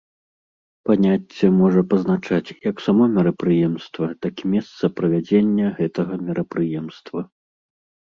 Паняцце 0.89 1.49
можа 1.57 1.81
пазначаць 1.91 2.53
як 2.69 2.75
само 2.85 3.03
мерапрыемства, 3.17 4.05
так 4.27 4.33
і 4.45 4.49
месца 4.55 4.83
правядзення 5.01 5.67
гэтага 5.81 6.13
мерапрыемства. 6.31 7.19